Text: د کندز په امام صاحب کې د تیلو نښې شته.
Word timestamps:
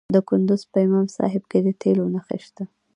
د 0.15 0.17
کندز 0.29 0.61
په 0.71 0.77
امام 0.87 1.07
صاحب 1.17 1.43
کې 1.51 1.59
د 1.65 1.67
تیلو 1.81 2.05
نښې 2.13 2.37
شته. 2.45 2.63